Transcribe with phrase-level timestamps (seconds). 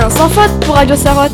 [0.00, 1.32] un sans faute pour Radio Sarotte.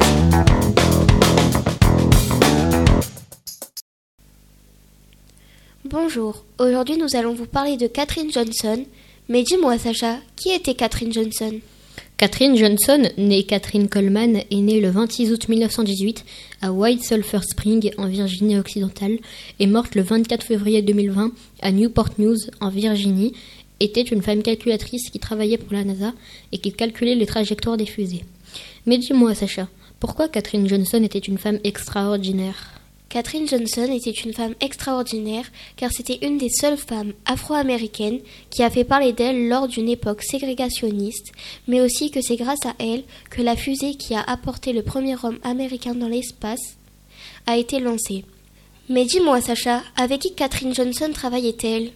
[5.84, 8.84] Bonjour, aujourd'hui nous allons vous parler de Catherine Johnson.
[9.28, 11.60] Mais dis-moi Sacha, qui était Catherine Johnson?
[12.16, 16.24] Catherine Johnson, née Catherine Coleman, est née le 26 août 1918
[16.62, 19.18] à White Sulphur Spring en Virginie occidentale
[19.60, 21.30] et morte le 24 février 2020
[21.62, 23.32] à Newport News en Virginie,
[23.78, 26.12] était une femme calculatrice qui travaillait pour la NASA
[26.50, 28.24] et qui calculait les trajectoires des fusées.
[28.86, 29.68] Mais dis-moi Sacha,
[30.00, 32.76] pourquoi Catherine Johnson était une femme extraordinaire?
[33.08, 38.70] Catherine Johnson était une femme extraordinaire car c'était une des seules femmes afro-américaines qui a
[38.70, 41.32] fait parler d'elle lors d'une époque ségrégationniste,
[41.68, 45.14] mais aussi que c'est grâce à elle que la fusée qui a apporté le premier
[45.22, 46.76] homme américain dans l'espace
[47.46, 48.24] a été lancée.
[48.88, 51.92] Mais dis-moi Sacha, avec qui Catherine Johnson travaillait-elle?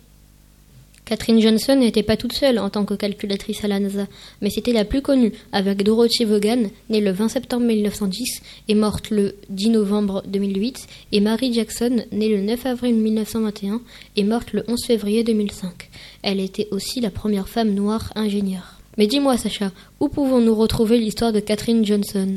[1.11, 4.07] Catherine Johnson n'était pas toute seule en tant que calculatrice à la NASA,
[4.41, 9.11] mais c'était la plus connue, avec Dorothy Vaughan, née le 20 septembre 1910 et morte
[9.11, 13.81] le 10 novembre 2008, et Mary Jackson, née le 9 avril 1921
[14.15, 15.91] et morte le 11 février 2005.
[16.23, 18.79] Elle était aussi la première femme noire ingénieure.
[18.97, 22.35] Mais dis-moi, Sacha, où pouvons-nous retrouver l'histoire de Catherine Johnson?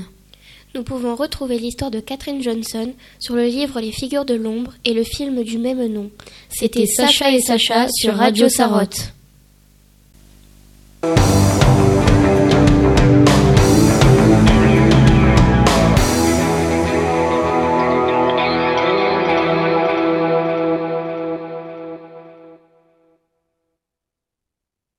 [0.76, 4.94] Nous pouvons retrouver l'histoire de Catherine Johnson sur le livre Les figures de l'ombre et
[4.94, 6.10] le film du même nom.
[6.50, 9.14] C'était Sacha et Sacha sur Radio Sarotte.